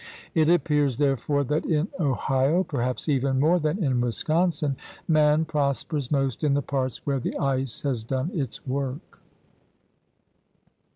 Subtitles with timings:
[0.33, 4.75] It appears, there fore, that in Ohio, perhaps even more than in Wis consin,
[5.07, 9.19] man prospers most in the parts where the ice has done its work.